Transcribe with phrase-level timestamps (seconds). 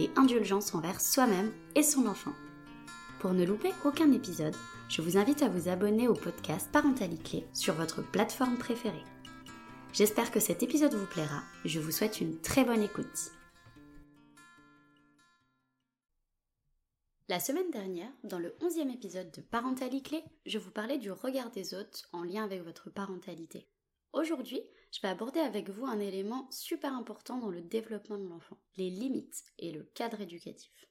[0.00, 2.32] et indulgence envers soi-même et son enfant.
[3.20, 4.54] Pour ne louper aucun épisode,
[4.88, 9.04] je vous invite à vous abonner au podcast Parentalité sur votre plateforme préférée.
[9.92, 11.42] J'espère que cet épisode vous plaira.
[11.64, 13.32] Je vous souhaite une très bonne écoute.
[17.28, 21.72] La semaine dernière, dans le 11e épisode de Parentalité, je vous parlais du regard des
[21.72, 23.66] autres en lien avec votre parentalité.
[24.14, 28.56] Aujourd'hui, je vais aborder avec vous un élément super important dans le développement de l'enfant,
[28.76, 30.86] les limites et le cadre éducatif.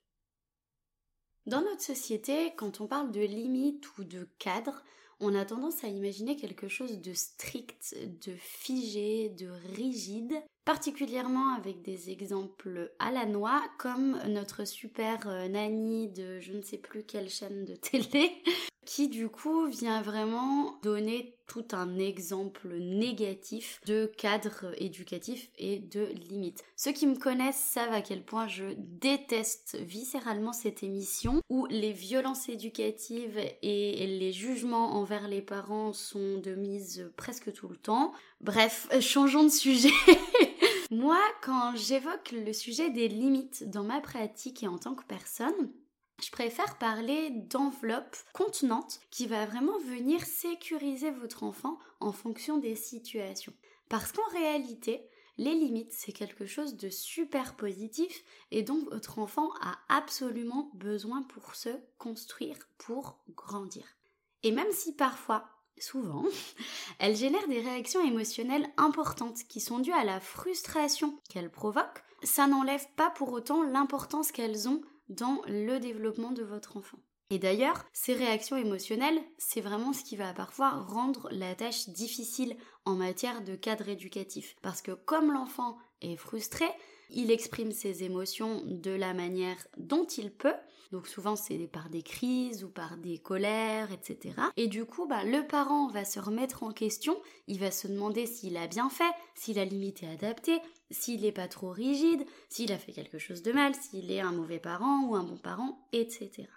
[1.45, 4.83] Dans notre société, quand on parle de limites ou de cadre,
[5.21, 10.33] on a tendance à imaginer quelque chose de strict, de figé, de rigide,
[10.65, 16.61] particulièrement avec des exemples à la noix, comme notre super euh, nanny de je ne
[16.61, 18.43] sais plus quelle chaîne de télé,
[18.85, 26.05] qui du coup vient vraiment donner tout un exemple négatif de cadre éducatif et de
[26.29, 26.63] limites.
[26.75, 31.91] Ceux qui me connaissent savent à quel point je déteste viscéralement cette émission où les
[31.91, 38.13] violences éducatives et les jugements envers les parents sont de mise presque tout le temps.
[38.41, 39.91] Bref, changeons de sujet.
[40.91, 45.71] Moi, quand j'évoque le sujet des limites dans ma pratique et en tant que personne,
[46.21, 52.75] je préfère parler d'enveloppe contenante qui va vraiment venir sécuriser votre enfant en fonction des
[52.75, 53.53] situations.
[53.89, 59.51] Parce qu'en réalité, les limites, c'est quelque chose de super positif et dont votre enfant
[59.61, 63.83] a absolument besoin pour se construire, pour grandir.
[64.43, 66.25] Et même si parfois, souvent,
[66.99, 72.47] elles génèrent des réactions émotionnelles importantes qui sont dues à la frustration qu'elles provoquent, ça
[72.47, 76.99] n'enlève pas pour autant l'importance qu'elles ont dans le développement de votre enfant.
[77.29, 82.55] Et d'ailleurs, ces réactions émotionnelles, c'est vraiment ce qui va parfois rendre la tâche difficile
[82.85, 84.55] en matière de cadre éducatif.
[84.61, 86.65] Parce que comme l'enfant est frustré,
[87.09, 90.55] il exprime ses émotions de la manière dont il peut.
[90.91, 94.35] Donc souvent c'est par des crises ou par des colères, etc.
[94.57, 98.27] Et du coup, bah, le parent va se remettre en question, il va se demander
[98.27, 100.59] s'il a bien fait, si la limite est adaptée,
[100.91, 104.33] s'il n'est pas trop rigide, s'il a fait quelque chose de mal, s'il est un
[104.33, 106.47] mauvais parent ou un bon parent, etc.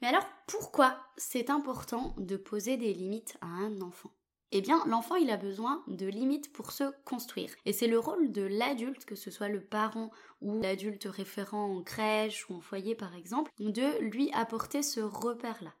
[0.00, 4.12] Mais alors pourquoi c'est important de poser des limites à un enfant?
[4.52, 7.50] Eh bien, l'enfant, il a besoin de limites pour se construire.
[7.64, 11.82] Et c'est le rôle de l'adulte, que ce soit le parent ou l'adulte référent en
[11.82, 15.74] crèche ou en foyer par exemple, de lui apporter ce repère-là.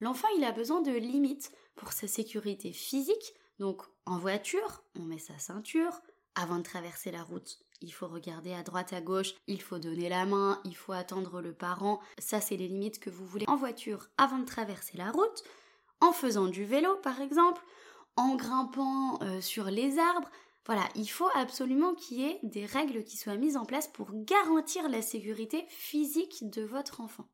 [0.00, 3.34] L'enfant, il a besoin de limites pour sa sécurité physique.
[3.58, 6.00] Donc, en voiture, on met sa ceinture,
[6.34, 10.08] avant de traverser la route, il faut regarder à droite à gauche, il faut donner
[10.08, 12.00] la main, il faut attendre le parent.
[12.18, 15.42] Ça, c'est les limites que vous voulez en voiture avant de traverser la route.
[16.00, 17.60] En faisant du vélo, par exemple,
[18.18, 20.28] en grimpant euh, sur les arbres.
[20.66, 24.10] Voilà, il faut absolument qu'il y ait des règles qui soient mises en place pour
[24.12, 27.28] garantir la sécurité physique de votre enfant.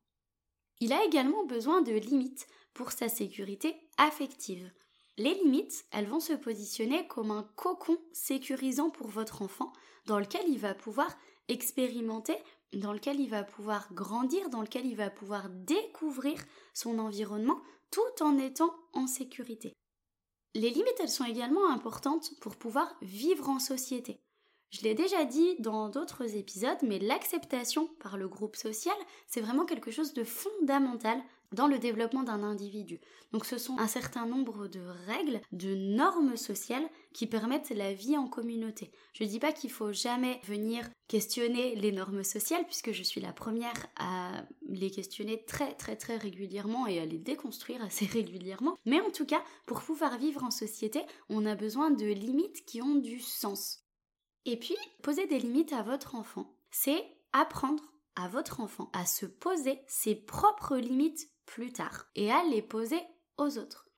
[0.79, 4.71] Il a également besoin de limites pour sa sécurité affective.
[5.17, 9.73] Les limites, elles vont se positionner comme un cocon sécurisant pour votre enfant
[10.05, 11.09] dans lequel il va pouvoir
[11.47, 12.37] expérimenter,
[12.73, 16.37] dans lequel il va pouvoir grandir, dans lequel il va pouvoir découvrir
[16.75, 17.59] son environnement
[17.89, 19.73] tout en étant en sécurité.
[20.55, 24.21] Les limites, elles sont également importantes pour pouvoir vivre en société.
[24.71, 28.95] Je l'ai déjà dit dans d'autres épisodes, mais l'acceptation par le groupe social,
[29.27, 31.21] c'est vraiment quelque chose de fondamental
[31.51, 32.99] dans le développement d'un individu.
[33.31, 38.17] Donc ce sont un certain nombre de règles, de normes sociales qui permettent la vie
[38.17, 38.91] en communauté.
[39.13, 43.21] Je ne dis pas qu'il faut jamais venir questionner les normes sociales puisque je suis
[43.21, 48.77] la première à les questionner très très très régulièrement et à les déconstruire assez régulièrement.
[48.85, 52.81] Mais en tout cas, pour pouvoir vivre en société, on a besoin de limites qui
[52.81, 53.85] ont du sens.
[54.45, 57.03] Et puis, poser des limites à votre enfant, c'est
[57.33, 57.83] apprendre
[58.15, 63.01] à votre enfant à se poser ses propres limites plus tard et à les poser
[63.37, 63.89] aux autres.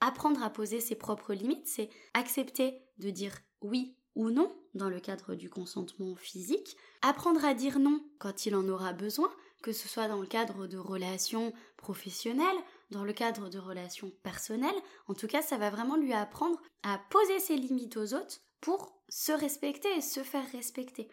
[0.00, 5.00] Apprendre à poser ses propres limites, c'est accepter de dire oui ou non dans le
[5.00, 9.30] cadre du consentement physique, apprendre à dire non quand il en aura besoin,
[9.62, 12.46] que ce soit dans le cadre de relations professionnelles,
[12.90, 14.74] dans le cadre de relations personnelles,
[15.08, 19.00] en tout cas ça va vraiment lui apprendre à poser ses limites aux autres pour
[19.08, 21.08] se respecter et se faire respecter.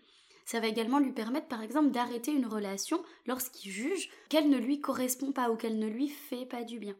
[0.52, 4.82] Ça va également lui permettre par exemple d'arrêter une relation lorsqu'il juge qu'elle ne lui
[4.82, 6.94] correspond pas ou qu'elle ne lui fait pas du bien.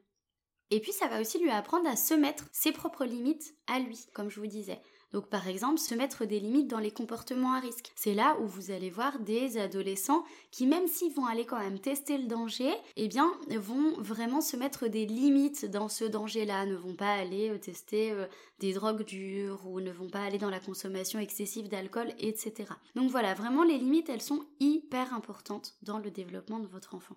[0.70, 4.06] Et puis ça va aussi lui apprendre à se mettre ses propres limites à lui,
[4.14, 4.80] comme je vous disais.
[5.14, 7.92] Donc par exemple, se mettre des limites dans les comportements à risque.
[7.96, 11.80] C'est là où vous allez voir des adolescents qui même s'ils vont aller quand même
[11.80, 16.76] tester le danger, eh bien vont vraiment se mettre des limites dans ce danger-là, ne
[16.76, 18.26] vont pas aller euh, tester euh,
[18.60, 22.70] des drogues dures ou ne vont pas aller dans la consommation excessive d'alcool, etc.
[22.96, 27.16] Donc voilà, vraiment les limites, elles sont hyper importantes dans le développement de votre enfant.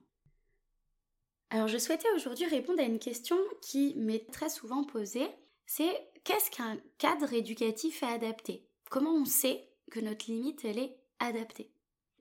[1.51, 5.29] Alors je souhaitais aujourd'hui répondre à une question qui m'est très souvent posée,
[5.67, 5.95] c'est
[6.25, 8.67] qu'est-ce qu'un cadre éducatif est adapté?
[8.91, 11.71] Comment on sait que notre limite, elle est adaptée?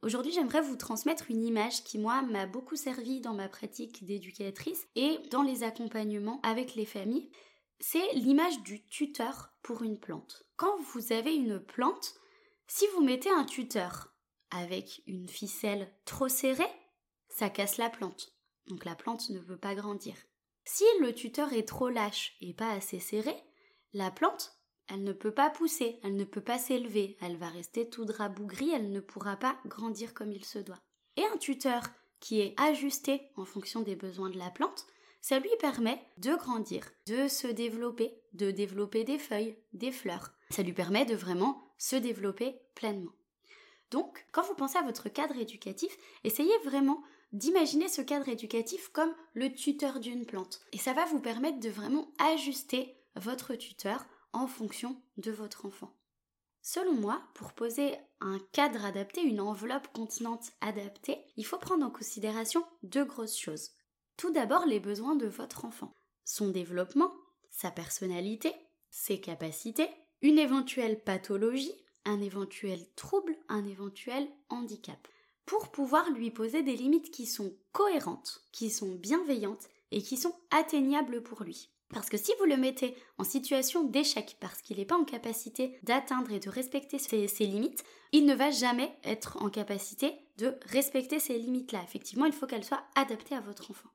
[0.01, 4.85] Aujourd'hui, j'aimerais vous transmettre une image qui, moi, m'a beaucoup servi dans ma pratique d'éducatrice
[4.95, 7.31] et dans les accompagnements avec les familles.
[7.79, 10.43] C'est l'image du tuteur pour une plante.
[10.57, 12.15] Quand vous avez une plante,
[12.67, 14.13] si vous mettez un tuteur
[14.51, 16.63] avec une ficelle trop serrée,
[17.29, 18.35] ça casse la plante.
[18.67, 20.15] Donc la plante ne veut pas grandir.
[20.65, 23.35] Si le tuteur est trop lâche et pas assez serré,
[23.93, 24.57] la plante,
[24.89, 28.71] elle ne peut pas pousser, elle ne peut pas s'élever, elle va rester tout rabougrie,
[28.71, 30.81] elle ne pourra pas grandir comme il se doit.
[31.15, 31.83] Et un tuteur
[32.19, 34.85] qui est ajusté en fonction des besoins de la plante,
[35.21, 40.33] ça lui permet de grandir, de se développer, de développer des feuilles, des fleurs.
[40.49, 43.13] Ça lui permet de vraiment se développer pleinement.
[43.91, 49.13] Donc, quand vous pensez à votre cadre éducatif, essayez vraiment d'imaginer ce cadre éducatif comme
[49.33, 50.61] le tuteur d'une plante.
[50.71, 55.95] Et ça va vous permettre de vraiment ajuster votre tuteur en fonction de votre enfant.
[56.61, 61.91] Selon moi, pour poser un cadre adapté, une enveloppe contenante adaptée, il faut prendre en
[61.91, 63.71] considération deux grosses choses.
[64.15, 65.93] Tout d'abord, les besoins de votre enfant.
[66.23, 67.11] Son développement,
[67.49, 68.53] sa personnalité,
[68.89, 69.89] ses capacités,
[70.21, 71.73] une éventuelle pathologie,
[72.05, 75.07] un éventuel trouble, un éventuel handicap.
[75.45, 80.33] Pour pouvoir lui poser des limites qui sont cohérentes, qui sont bienveillantes et qui sont
[80.49, 81.72] atteignables pour lui.
[81.93, 85.77] Parce que si vous le mettez en situation d'échec parce qu'il n'est pas en capacité
[85.83, 91.19] d'atteindre et de respecter ses, limites, il ne va jamais être en capacité de respecter
[91.19, 91.81] ces limites-là.
[91.83, 93.89] Effectivement, il faut qu'elles soient adaptées à votre enfant.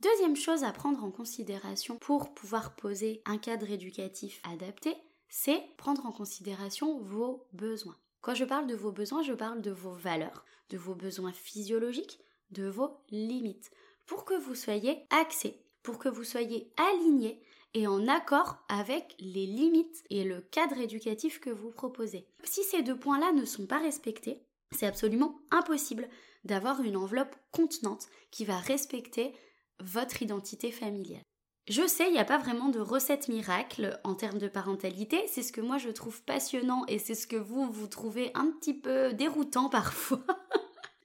[0.00, 4.96] Deuxième chose à prendre en considération pour pouvoir poser un cadre éducatif adapté,
[5.28, 7.96] c'est prendre en considération vos besoins.
[8.22, 12.18] Quand je parle de vos besoins, je parle de vos valeurs, de vos besoins physiologiques,
[12.50, 13.70] de vos limites,
[14.06, 17.40] pour que vous soyez axés pour que vous soyez aligné
[17.74, 22.26] et en accord avec les limites et le cadre éducatif que vous proposez.
[22.44, 26.08] Si ces deux points-là ne sont pas respectés, c'est absolument impossible
[26.44, 29.32] d'avoir une enveloppe contenante qui va respecter
[29.80, 31.22] votre identité familiale.
[31.68, 35.42] Je sais, il n'y a pas vraiment de recette miracle en termes de parentalité, c'est
[35.42, 38.74] ce que moi je trouve passionnant et c'est ce que vous, vous trouvez un petit
[38.74, 40.24] peu déroutant parfois.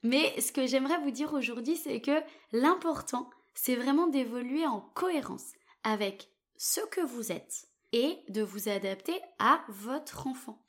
[0.02, 2.20] Mais ce que j'aimerais vous dire aujourd'hui, c'est que
[2.52, 3.30] l'important,
[3.60, 5.52] c'est vraiment d'évoluer en cohérence
[5.82, 10.64] avec ce que vous êtes et de vous adapter à votre enfant.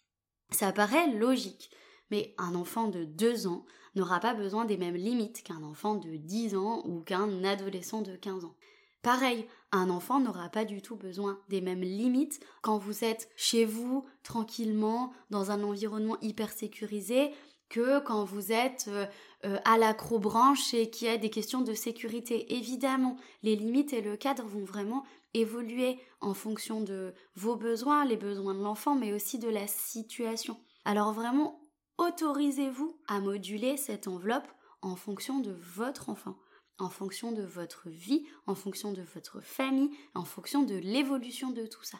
[0.50, 1.70] Ça paraît logique,
[2.10, 3.64] mais un enfant de 2 ans
[3.94, 8.16] n'aura pas besoin des mêmes limites qu'un enfant de 10 ans ou qu'un adolescent de
[8.16, 8.56] 15 ans.
[9.04, 13.66] Pareil, un enfant n'aura pas du tout besoin des mêmes limites quand vous êtes chez
[13.66, 17.32] vous, tranquillement, dans un environnement hyper sécurisé,
[17.70, 19.06] que quand vous êtes euh,
[19.46, 22.56] euh, à l'acrobranche et qu'il y a des questions de sécurité.
[22.56, 28.18] Évidemment, les limites et le cadre vont vraiment évoluer en fonction de vos besoins, les
[28.18, 30.60] besoins de l'enfant, mais aussi de la situation.
[30.84, 34.48] Alors vraiment, autorisez-vous à moduler cette enveloppe
[34.82, 36.38] en fonction de votre enfant,
[36.80, 41.66] en fonction de votre vie, en fonction de votre famille, en fonction de l'évolution de
[41.66, 42.00] tout ça.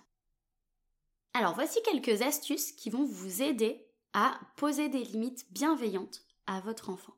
[1.34, 6.90] Alors voici quelques astuces qui vont vous aider à poser des limites bienveillantes à votre
[6.90, 7.14] enfant.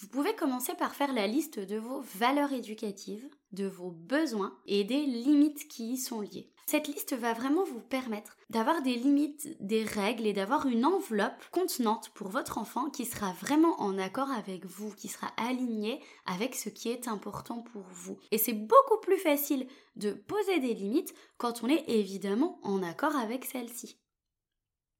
[0.00, 4.84] Vous pouvez commencer par faire la liste de vos valeurs éducatives, de vos besoins et
[4.84, 6.52] des limites qui y sont liées.
[6.66, 11.42] Cette liste va vraiment vous permettre d'avoir des limites, des règles et d'avoir une enveloppe
[11.50, 16.54] contenante pour votre enfant qui sera vraiment en accord avec vous, qui sera alignée avec
[16.54, 18.18] ce qui est important pour vous.
[18.30, 23.16] Et c'est beaucoup plus facile de poser des limites quand on est évidemment en accord
[23.16, 23.98] avec celles-ci.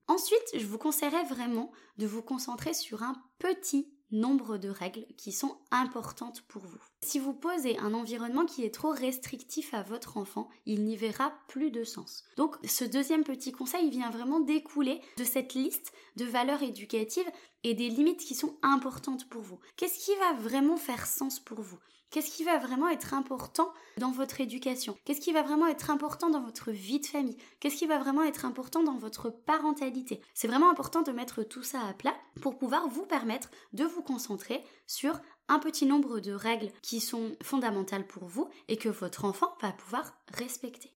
[0.08, 5.32] Ensuite, je vous conseillerais vraiment de vous concentrer sur un petit nombre de règles qui
[5.32, 6.78] sont importantes pour vous.
[7.02, 11.32] Si vous posez un environnement qui est trop restrictif à votre enfant, il n'y verra
[11.48, 12.24] plus de sens.
[12.36, 17.30] Donc ce deuxième petit conseil vient vraiment découler de cette liste de valeurs éducatives
[17.64, 19.60] et des limites qui sont importantes pour vous.
[19.76, 21.78] Qu'est-ce qui va vraiment faire sens pour vous?
[22.10, 24.96] Qu'est-ce qui va vraiment être important dans votre éducation?
[25.04, 27.36] Qu'est-ce qui va vraiment être important dans votre vie de famille?
[27.60, 30.22] Qu'est-ce qui va vraiment être important dans votre parentalité?
[30.32, 34.00] C'est vraiment important de mettre tout ça à plat pour pouvoir vous permettre de vous
[34.00, 39.26] concentrer sur un petit nombre de règles qui sont fondamentales pour vous et que votre
[39.26, 40.94] enfant va pouvoir respecter.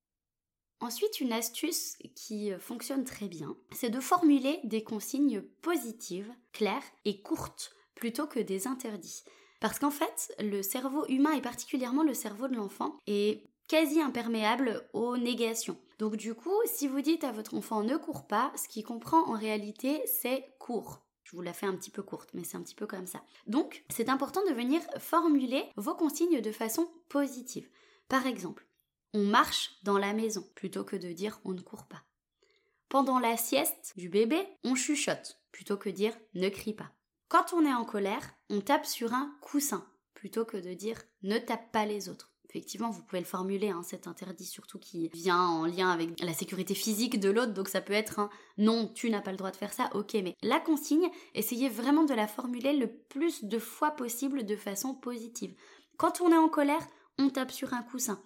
[0.80, 7.20] Ensuite, une astuce qui fonctionne très bien, c'est de formuler des consignes positives, claires et
[7.20, 9.24] courtes plutôt que des interdits.
[9.62, 14.84] Parce qu'en fait, le cerveau humain et particulièrement le cerveau de l'enfant est quasi imperméable
[14.92, 15.78] aux négations.
[16.00, 19.20] Donc du coup, si vous dites à votre enfant ne cours pas, ce qu'il comprend
[19.28, 21.06] en réalité c'est cours.
[21.22, 23.22] Je vous la fais un petit peu courte, mais c'est un petit peu comme ça.
[23.46, 27.70] Donc, c'est important de venir formuler vos consignes de façon positive.
[28.08, 28.66] Par exemple,
[29.14, 32.02] on marche dans la maison plutôt que de dire on ne court pas.
[32.88, 36.90] Pendant la sieste du bébé, on chuchote plutôt que dire ne crie pas.
[37.32, 41.38] Quand on est en colère, on tape sur un coussin plutôt que de dire ne
[41.38, 42.30] tape pas les autres.
[42.50, 46.34] Effectivement, vous pouvez le formuler, hein, cet interdit surtout qui vient en lien avec la
[46.34, 49.56] sécurité physique de l'autre, donc ça peut être non, tu n'as pas le droit de
[49.56, 53.92] faire ça, ok, mais la consigne, essayez vraiment de la formuler le plus de fois
[53.92, 55.54] possible de façon positive.
[55.96, 56.86] Quand on est en colère,
[57.18, 58.22] on tape sur un coussin.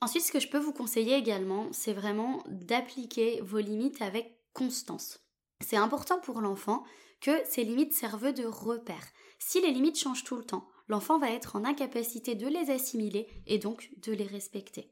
[0.00, 5.20] Ensuite, ce que je peux vous conseiller également, c'est vraiment d'appliquer vos limites avec constance.
[5.60, 6.84] C'est important pour l'enfant
[7.20, 9.06] que ces limites servent de repère.
[9.38, 13.28] Si les limites changent tout le temps, l'enfant va être en incapacité de les assimiler
[13.46, 14.90] et donc de les respecter.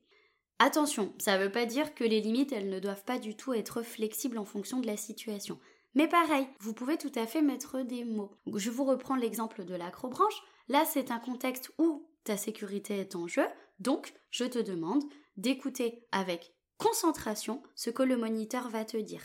[0.58, 3.52] Attention, ça ne veut pas dire que les limites, elles ne doivent pas du tout
[3.52, 5.58] être flexibles en fonction de la situation.
[5.94, 8.36] Mais pareil, vous pouvez tout à fait mettre des mots.
[8.54, 10.42] Je vous reprends l'exemple de l'acrobranche.
[10.68, 13.46] Là, c'est un contexte où ta sécurité est en jeu,
[13.78, 15.04] donc je te demande
[15.36, 19.22] d'écouter avec concentration ce que le moniteur va te dire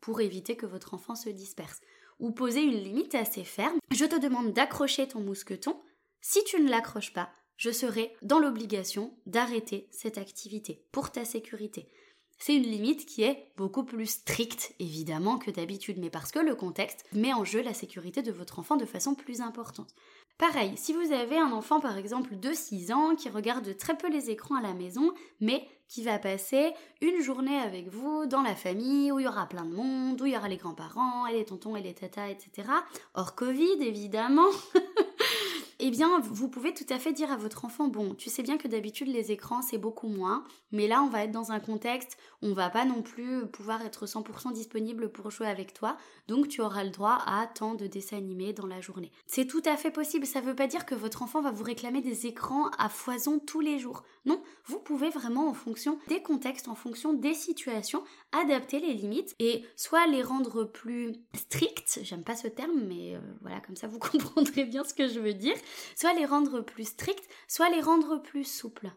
[0.00, 1.80] pour éviter que votre enfant se disperse
[2.18, 3.78] ou poser une limite assez ferme.
[3.90, 5.80] Je te demande d'accrocher ton mousqueton.
[6.20, 11.88] Si tu ne l'accroches pas, je serai dans l'obligation d'arrêter cette activité pour ta sécurité.
[12.38, 16.54] C'est une limite qui est beaucoup plus stricte, évidemment, que d'habitude, mais parce que le
[16.54, 19.92] contexte met en jeu la sécurité de votre enfant de façon plus importante.
[20.38, 24.08] Pareil, si vous avez un enfant par exemple de 6 ans qui regarde très peu
[24.08, 28.54] les écrans à la maison, mais qui va passer une journée avec vous dans la
[28.54, 31.32] famille où il y aura plein de monde, où il y aura les grands-parents et
[31.32, 32.68] les tontons et les tatas, etc.
[33.14, 34.46] Hors Covid, évidemment.
[35.80, 38.58] eh bien, vous pouvez tout à fait dire à votre enfant, bon, tu sais bien
[38.58, 42.18] que d'habitude les écrans c'est beaucoup moins, mais là on va être dans un contexte
[42.42, 45.96] on va pas non plus pouvoir être 100% disponible pour jouer avec toi,
[46.28, 49.10] donc tu auras le droit à tant de dessins animés dans la journée.
[49.26, 52.00] C'est tout à fait possible, ça veut pas dire que votre enfant va vous réclamer
[52.00, 54.04] des écrans à foison tous les jours.
[54.24, 59.34] Non, vous pouvez vraiment en fonction des contextes, en fonction des situations, adapter les limites
[59.38, 63.88] et soit les rendre plus strictes, j'aime pas ce terme, mais euh, voilà, comme ça
[63.88, 65.56] vous comprendrez bien ce que je veux dire,
[65.96, 68.90] soit les rendre plus strictes, soit les rendre plus souples.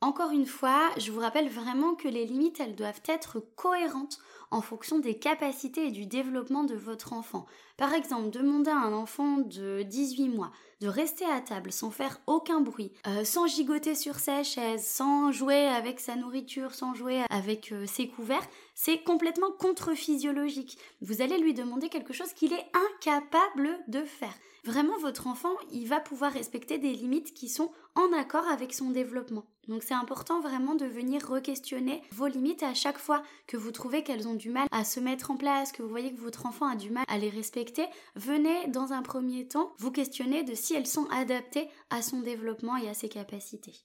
[0.00, 4.20] Encore une fois, je vous rappelle vraiment que les limites, elles doivent être cohérentes
[4.52, 7.46] en fonction des capacités et du développement de votre enfant.
[7.76, 12.20] Par exemple, demander à un enfant de 18 mois de rester à table sans faire
[12.28, 17.22] aucun bruit, euh, sans gigoter sur sa chaise, sans jouer avec sa nourriture, sans jouer
[17.28, 20.78] avec euh, ses couverts, c'est complètement contre-physiologique.
[21.00, 24.34] Vous allez lui demander quelque chose qu'il est incapable de faire.
[24.64, 28.90] Vraiment, votre enfant, il va pouvoir respecter des limites qui sont en accord avec son
[28.90, 29.44] développement.
[29.68, 34.02] Donc c'est important vraiment de venir re-questionner vos limites à chaque fois que vous trouvez
[34.02, 36.66] qu'elles ont du mal à se mettre en place, que vous voyez que votre enfant
[36.66, 37.86] a du mal à les respecter.
[38.16, 42.76] Venez dans un premier temps vous questionner de si elles sont adaptées à son développement
[42.76, 43.76] et à ses capacités.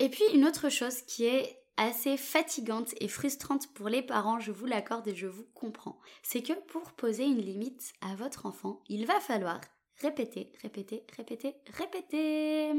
[0.00, 4.52] Et puis une autre chose qui est assez fatigante et frustrante pour les parents, je
[4.52, 5.98] vous l'accorde et je vous comprends.
[6.22, 9.60] C'est que pour poser une limite à votre enfant, il va falloir
[10.00, 12.72] répéter, répéter, répéter, répéter.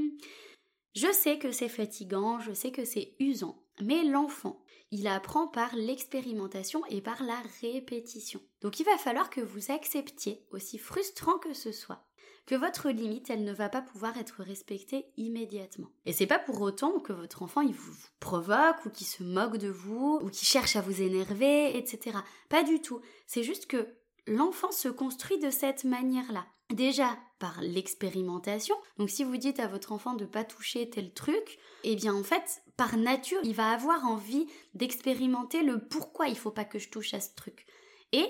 [0.93, 5.73] Je sais que c'est fatigant, je sais que c'est usant, mais l'enfant, il apprend par
[5.75, 8.41] l'expérimentation et par la répétition.
[8.61, 12.05] Donc il va falloir que vous acceptiez, aussi frustrant que ce soit,
[12.45, 15.87] que votre limite, elle ne va pas pouvoir être respectée immédiatement.
[16.05, 19.57] Et c'est pas pour autant que votre enfant, il vous provoque ou qu'il se moque
[19.57, 22.17] de vous ou qu'il cherche à vous énerver, etc.
[22.49, 22.99] Pas du tout.
[23.27, 23.87] C'est juste que
[24.27, 26.45] l'enfant se construit de cette manière-là.
[26.69, 28.75] Déjà par l'expérimentation.
[28.99, 32.21] Donc si vous dites à votre enfant de pas toucher tel truc, eh bien en
[32.21, 34.45] fait, par nature, il va avoir envie
[34.75, 37.65] d'expérimenter le pourquoi il faut pas que je touche à ce truc.
[38.11, 38.27] Et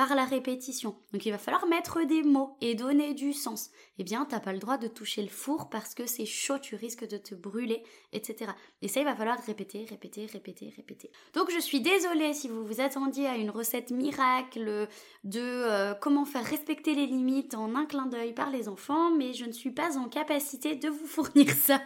[0.00, 0.96] par la répétition.
[1.12, 3.68] Donc il va falloir mettre des mots et donner du sens.
[3.98, 6.74] Eh bien, t'as pas le droit de toucher le four parce que c'est chaud, tu
[6.74, 7.82] risques de te brûler,
[8.14, 8.50] etc.
[8.80, 11.10] Et ça, il va falloir répéter, répéter, répéter, répéter.
[11.34, 14.88] Donc je suis désolée si vous vous attendiez à une recette miracle
[15.24, 19.34] de euh, comment faire respecter les limites en un clin d'œil par les enfants, mais
[19.34, 21.82] je ne suis pas en capacité de vous fournir ça.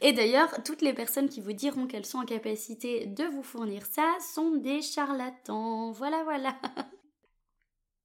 [0.00, 3.86] Et d'ailleurs, toutes les personnes qui vous diront qu'elles sont en capacité de vous fournir
[3.86, 5.92] ça sont des charlatans.
[5.92, 6.56] Voilà, voilà.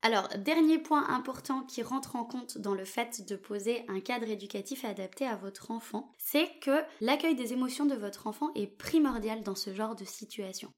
[0.01, 4.29] Alors, dernier point important qui rentre en compte dans le fait de poser un cadre
[4.29, 9.43] éducatif adapté à votre enfant, c'est que l'accueil des émotions de votre enfant est primordial
[9.43, 10.71] dans ce genre de situation.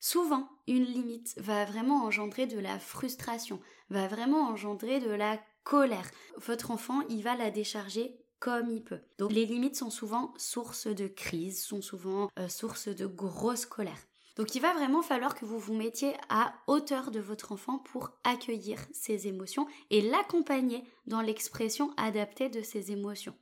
[0.00, 6.10] Souvent, une limite va vraiment engendrer de la frustration, va vraiment engendrer de la colère.
[6.36, 9.00] Votre enfant, il va la décharger comme il peut.
[9.18, 13.98] Donc les limites sont souvent source de crise, sont souvent euh, source de grosse colère.
[14.36, 18.10] Donc il va vraiment falloir que vous vous mettiez à hauteur de votre enfant pour
[18.24, 23.34] accueillir ses émotions et l'accompagner dans l'expression adaptée de ses émotions.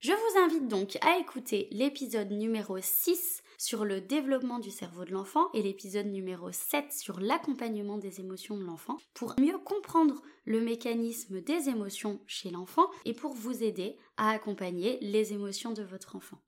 [0.00, 5.10] Je vous invite donc à écouter l'épisode numéro 6 sur le développement du cerveau de
[5.10, 10.60] l'enfant et l'épisode numéro 7 sur l'accompagnement des émotions de l'enfant pour mieux comprendre le
[10.60, 16.14] mécanisme des émotions chez l'enfant et pour vous aider à accompagner les émotions de votre
[16.14, 16.38] enfant.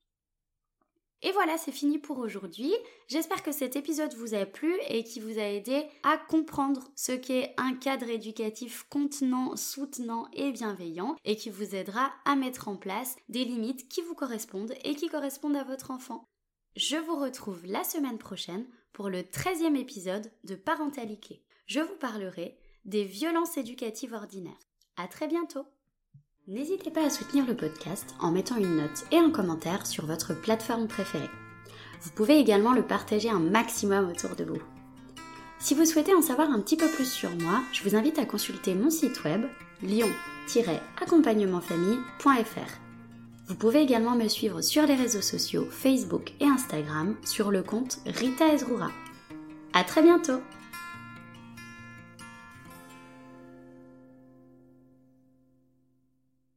[1.23, 2.73] Et voilà, c'est fini pour aujourd'hui.
[3.09, 7.13] J'espère que cet épisode vous a plu et qui vous a aidé à comprendre ce
[7.13, 12.77] qu'est un cadre éducatif contenant, soutenant et bienveillant et qui vous aidera à mettre en
[12.77, 16.25] place des limites qui vous correspondent et qui correspondent à votre enfant.
[16.77, 21.43] Je vous retrouve la semaine prochaine pour le 13e épisode de Parentalité.
[21.67, 24.59] Je vous parlerai des violences éducatives ordinaires.
[24.97, 25.67] À très bientôt!
[26.51, 30.35] N'hésitez pas à soutenir le podcast en mettant une note et un commentaire sur votre
[30.35, 31.31] plateforme préférée.
[32.03, 34.59] Vous pouvez également le partager un maximum autour de vous.
[35.61, 38.25] Si vous souhaitez en savoir un petit peu plus sur moi, je vous invite à
[38.25, 39.45] consulter mon site web
[39.85, 42.81] lion-accompagnementfamille.fr.
[43.47, 48.01] Vous pouvez également me suivre sur les réseaux sociaux Facebook et Instagram sur le compte
[48.07, 48.91] Rita Ezrura.
[49.73, 50.41] À très bientôt!